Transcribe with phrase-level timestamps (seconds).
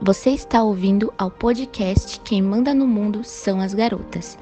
[0.00, 4.36] Você está ouvindo ao podcast Quem Manda no Mundo são as Garotas.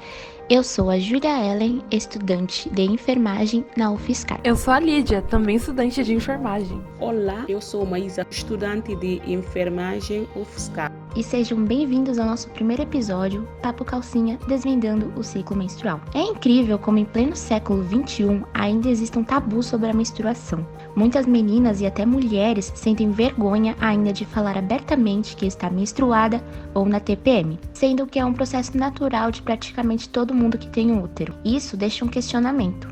[0.49, 4.39] Eu sou a Júlia Ellen, estudante de enfermagem na UFSCar.
[4.43, 6.81] Eu sou a Lídia, também estudante de enfermagem.
[6.99, 10.91] Olá, eu sou Maísa, estudante de enfermagem UFSCar.
[11.15, 16.01] E sejam bem-vindos ao nosso primeiro episódio, Papo Calcinha, desvendando o ciclo menstrual.
[16.15, 20.65] É incrível como em pleno século XXI ainda existe um tabu sobre a menstruação.
[20.95, 26.43] Muitas meninas e até mulheres sentem vergonha ainda de falar abertamente que está menstruada
[26.73, 30.91] ou na TPM, sendo que é um processo natural de praticamente todo mundo que tem
[30.91, 31.33] útero.
[31.43, 32.87] Isso deixa um questionamento,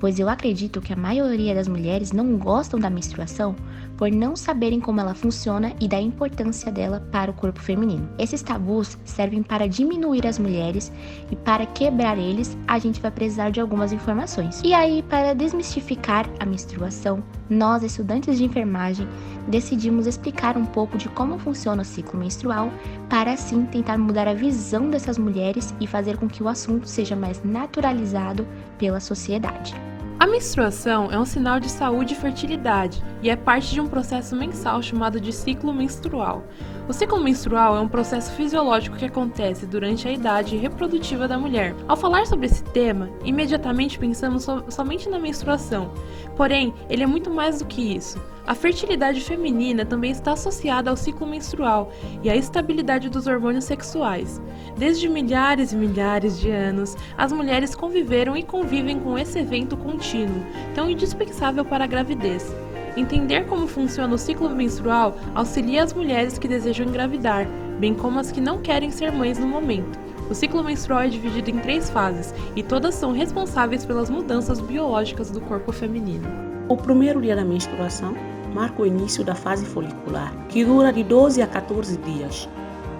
[0.00, 3.54] pois eu acredito que a maioria das mulheres não gostam da menstruação
[3.98, 8.08] por não saberem como ela funciona e da importância dela para o corpo feminino.
[8.16, 10.92] Esses tabus servem para diminuir as mulheres
[11.30, 14.62] e para quebrar eles, a gente vai precisar de algumas informações.
[14.64, 19.08] E aí, para desmistificar a menstruação, nós, estudantes de enfermagem,
[19.46, 22.70] decidimos explicar um pouco de como funciona o ciclo menstrual,
[23.08, 27.16] para assim tentar mudar a visão dessas mulheres e fazer com que o assunto seja
[27.16, 28.46] mais naturalizado
[28.78, 29.87] pela sociedade.
[30.18, 34.34] A menstruação é um sinal de saúde e fertilidade e é parte de um processo
[34.34, 36.42] mensal chamado de ciclo menstrual.
[36.88, 41.72] O ciclo menstrual é um processo fisiológico que acontece durante a idade reprodutiva da mulher.
[41.86, 45.92] Ao falar sobre esse tema, imediatamente pensamos so somente na menstruação,
[46.36, 48.20] porém, ele é muito mais do que isso.
[48.48, 54.40] A fertilidade feminina também está associada ao ciclo menstrual e à estabilidade dos hormônios sexuais.
[54.74, 60.42] Desde milhares e milhares de anos, as mulheres conviveram e convivem com esse evento contínuo,
[60.74, 62.50] tão indispensável para a gravidez.
[62.96, 67.46] Entender como funciona o ciclo menstrual auxilia as mulheres que desejam engravidar,
[67.78, 69.98] bem como as que não querem ser mães no momento.
[70.30, 75.30] O ciclo menstrual é dividido em três fases e todas são responsáveis pelas mudanças biológicas
[75.30, 76.26] do corpo feminino.
[76.66, 78.14] O primeiro dia da menstruação
[78.54, 82.48] marca o início da fase folicular, que dura de 12 a 14 dias.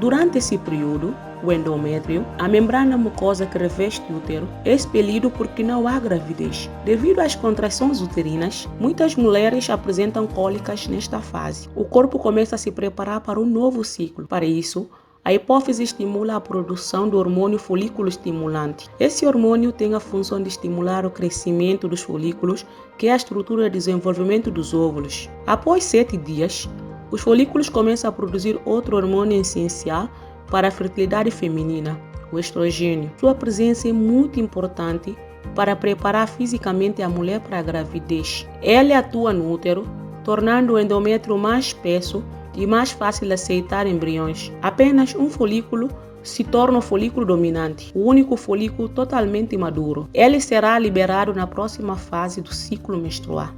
[0.00, 5.62] Durante esse período, o endométrio, a membrana mucosa que reveste o útero, é expelido porque
[5.62, 6.68] não há gravidez.
[6.84, 11.68] Devido às contrações uterinas, muitas mulheres apresentam cólicas nesta fase.
[11.74, 14.26] O corpo começa a se preparar para um novo ciclo.
[14.26, 14.88] Para isso,
[15.28, 18.88] a hipófise estimula a produção do hormônio folículo estimulante.
[18.98, 22.64] Esse hormônio tem a função de estimular o crescimento dos folículos,
[22.96, 25.28] que é a estrutura de desenvolvimento dos óvulos.
[25.46, 26.66] Após sete dias,
[27.10, 30.08] os folículos começam a produzir outro hormônio essencial
[30.50, 32.00] para a fertilidade feminina,
[32.32, 33.12] o estrogênio.
[33.20, 35.14] Sua presença é muito importante
[35.54, 38.48] para preparar fisicamente a mulher para a gravidez.
[38.62, 39.84] Ele atua no útero,
[40.24, 42.24] tornando o endométrio mais espesso
[42.58, 44.52] e mais fácil aceitar embriões.
[44.60, 45.88] Apenas um folículo
[46.22, 50.08] se torna o folículo dominante, o único folículo totalmente maduro.
[50.12, 53.50] Ele será liberado na próxima fase do ciclo menstrual.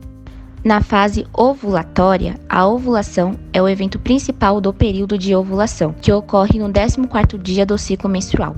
[0.62, 6.58] Na fase ovulatória, a ovulação é o evento principal do período de ovulação, que ocorre
[6.58, 8.54] no 14º dia do ciclo menstrual.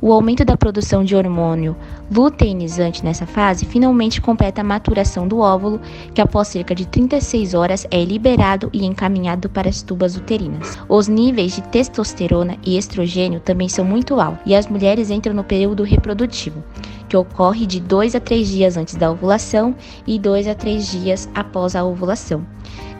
[0.00, 1.74] O aumento da produção de hormônio
[2.14, 5.80] luteinizante nessa fase finalmente completa a maturação do óvulo,
[6.14, 10.78] que após cerca de 36 horas é liberado e encaminhado para as tubas uterinas.
[10.88, 15.42] Os níveis de testosterona e estrogênio também são muito altos e as mulheres entram no
[15.42, 16.62] período reprodutivo,
[17.08, 19.74] que ocorre de 2 a 3 dias antes da ovulação
[20.06, 22.46] e 2 a 3 dias após a ovulação.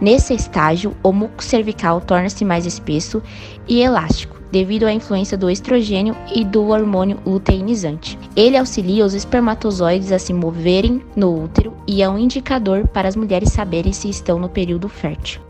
[0.00, 3.22] Nesse estágio, o muco cervical torna-se mais espesso
[3.68, 8.18] e elástico devido à influência do estrogênio e do hormônio luteinizante.
[8.34, 13.14] Ele auxilia os espermatozoides a se moverem no útero e é um indicador para as
[13.14, 15.42] mulheres saberem se estão no período fértil.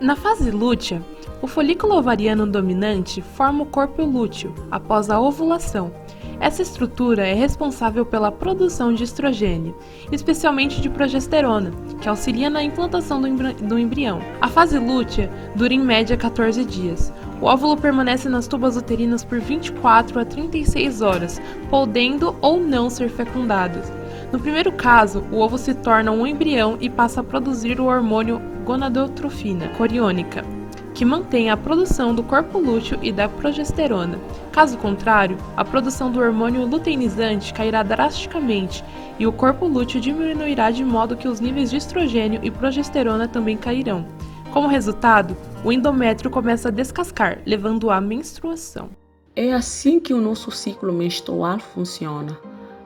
[0.00, 1.04] Na fase lútea,
[1.42, 5.92] o folículo ovariano dominante forma o corpo lúteo após a ovulação
[6.40, 9.76] essa estrutura é responsável pela produção de estrogênio,
[10.10, 11.70] especialmente de progesterona,
[12.00, 14.20] que auxilia na implantação do embrião.
[14.40, 17.12] A fase lútea dura em média 14 dias.
[17.40, 21.40] O óvulo permanece nas tubas uterinas por 24 a 36 horas,
[21.70, 23.80] podendo ou não ser fecundado.
[24.30, 28.40] No primeiro caso, o ovo se torna um embrião e passa a produzir o hormônio
[28.66, 30.44] gonadotrofina coriônica,
[30.92, 34.18] que mantém a produção do corpo lúteo e da progesterona.
[34.52, 38.84] Caso contrário, a produção do hormônio luteinizante cairá drasticamente
[39.18, 43.56] e o corpo lúteo diminuirá de modo que os níveis de estrogênio e progesterona também
[43.56, 44.04] cairão.
[44.52, 48.90] Como resultado, o endométrio começa a descascar, levando à menstruação.
[49.34, 52.38] É assim que o nosso ciclo menstrual funciona.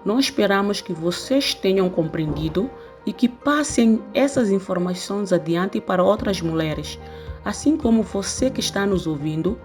[0.05, 2.71] Nós esperamos que vocês tenham compreendido
[3.07, 6.99] e que passem essas informações adiante para outras mulheres
[7.45, 9.59] assim como você que está nos ouvindo,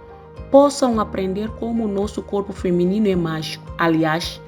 [0.52, 3.64] possam aprender como o nosso corpo feminino é mágico.
[3.78, 4.42] Aliás,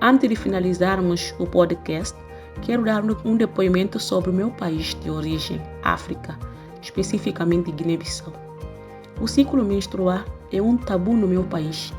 [0.00, 2.18] antes de finalizarmos o podcast,
[2.62, 6.38] quero dar um depoimento sobre o meu país de origem, África,
[6.82, 8.32] especificamente Guiné-Bissau.
[9.20, 11.92] o ciclo menstrual é um tabu no meu país.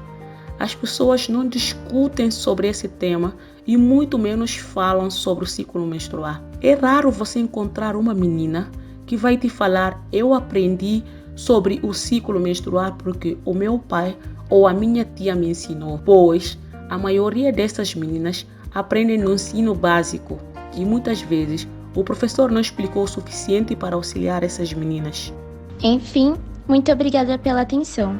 [0.59, 3.35] As pessoas não discutem sobre esse tema
[3.65, 6.35] e muito menos falam sobre o ciclo menstrual.
[6.61, 8.69] É raro você encontrar uma menina
[9.05, 11.03] que vai te falar: Eu aprendi
[11.35, 14.15] sobre o ciclo menstrual porque o meu pai
[14.49, 15.99] ou a minha tia me ensinou.
[16.05, 16.57] Pois
[16.89, 20.37] a maioria dessas meninas aprendem no ensino básico
[20.75, 25.33] e muitas vezes o professor não explicou o suficiente para auxiliar essas meninas.
[25.81, 26.35] Enfim,
[26.67, 28.19] muito obrigada pela atenção.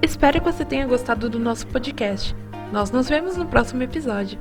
[0.00, 2.34] Espero que você tenha gostado do nosso podcast.
[2.72, 4.38] Nós nos vemos no próximo episódio.